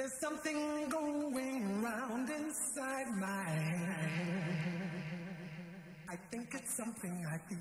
There's 0.00 0.18
something 0.18 0.88
going 0.88 1.84
around 1.84 2.30
inside 2.30 3.08
my 3.18 3.42
head. 3.42 4.92
I 6.08 6.16
think 6.30 6.54
it's 6.54 6.74
something 6.74 7.26
I 7.30 7.36
feel. 7.46 7.58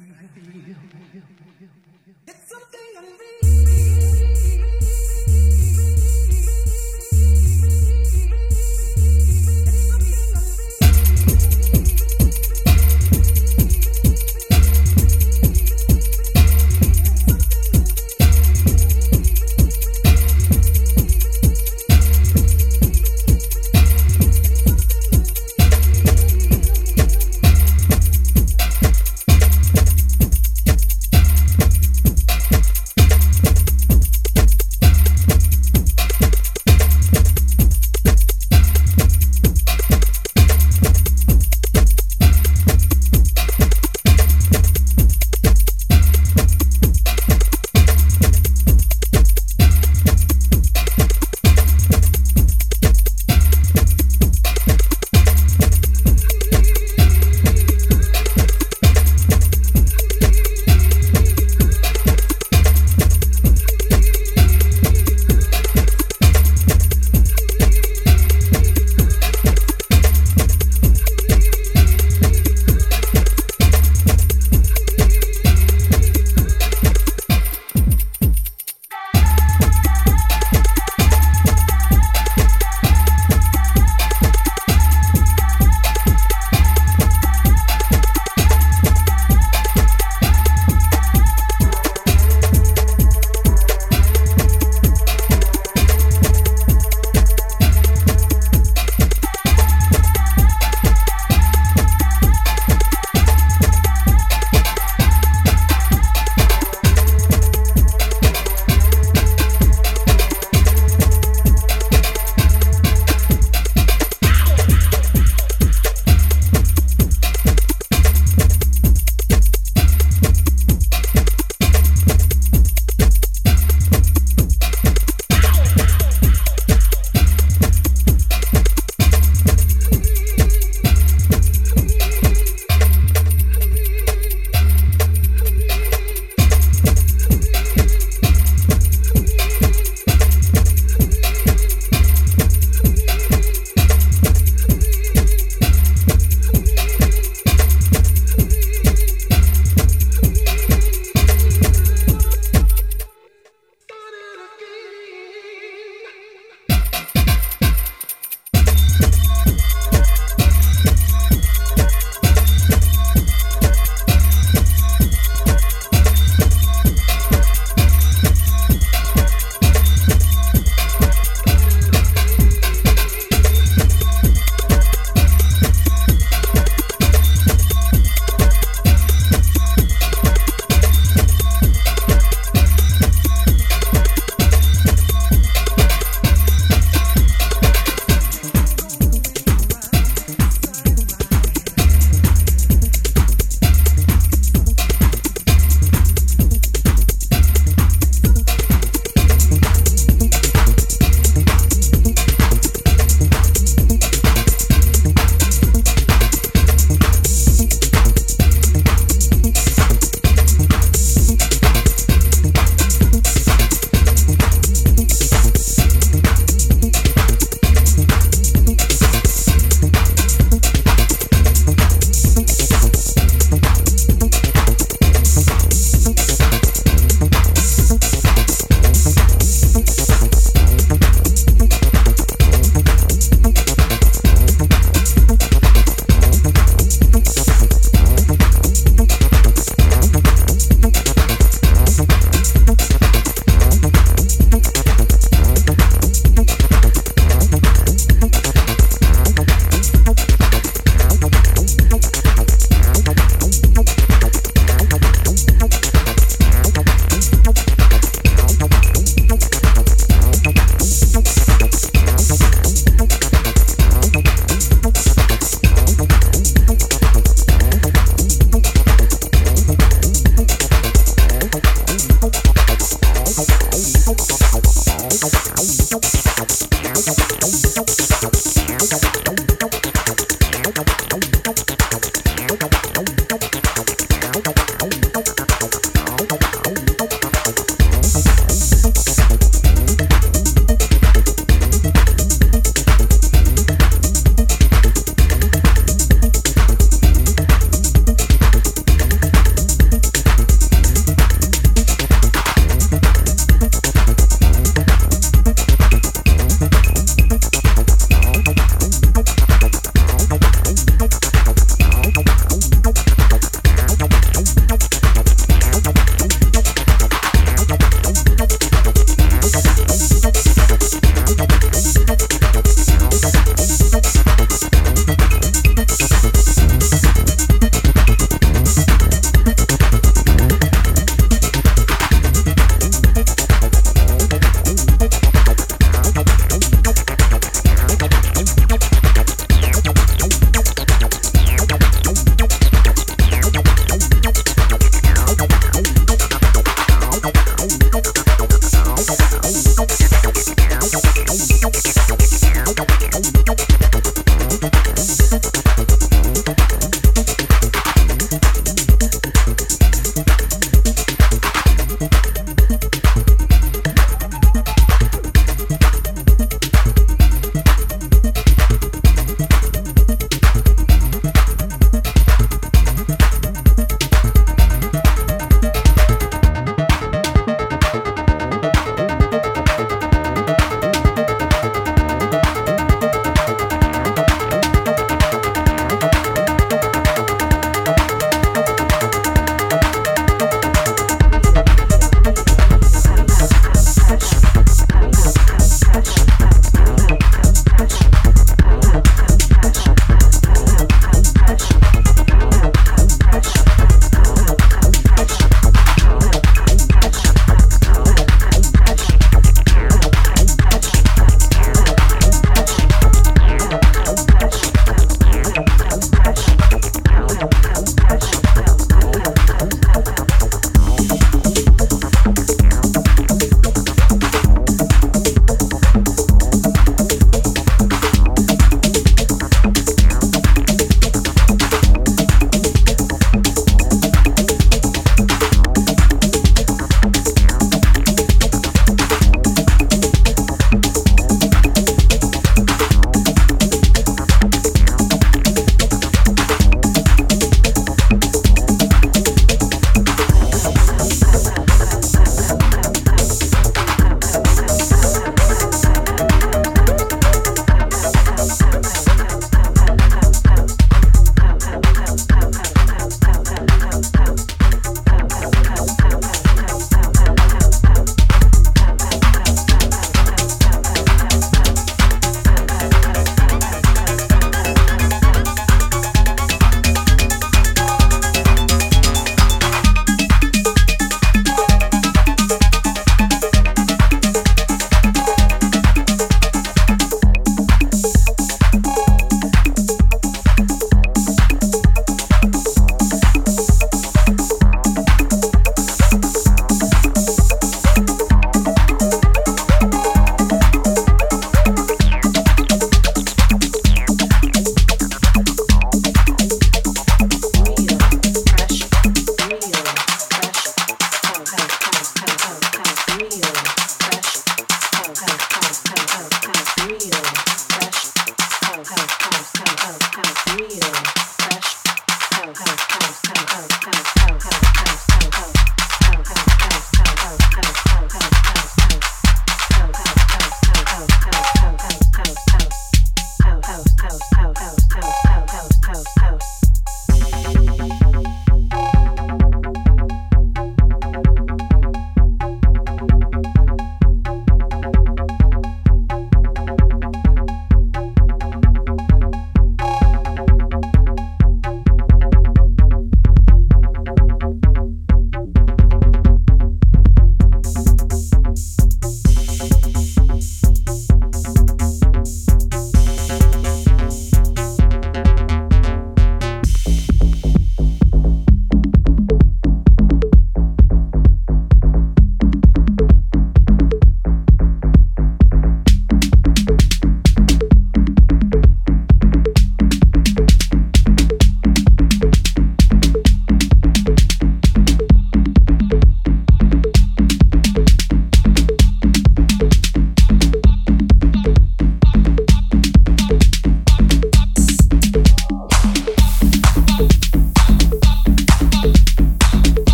It's 2.29 2.49
something 2.49 2.68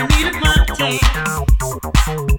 I 0.00 0.06
needed 0.06 0.40
my 0.40 0.64
taste. 0.76 2.29